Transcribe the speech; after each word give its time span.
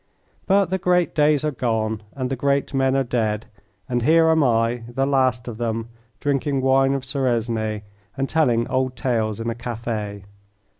But 0.47 0.71
the 0.71 0.79
great 0.79 1.13
days 1.13 1.45
are 1.45 1.51
gone 1.51 2.01
and 2.15 2.31
the 2.31 2.35
great 2.35 2.73
men 2.73 2.95
are 2.97 3.03
dead, 3.03 3.45
and 3.87 4.01
here 4.01 4.29
am 4.29 4.43
I, 4.43 4.81
the 4.89 5.05
last 5.05 5.47
of 5.47 5.59
them, 5.59 5.89
drinking 6.19 6.61
wine 6.61 6.95
of 6.95 7.05
Suresnes 7.05 7.83
and 8.17 8.27
telling 8.27 8.67
old 8.67 8.95
tales 8.95 9.39
in 9.39 9.47
a 9.47 9.53
cafe. 9.53 10.25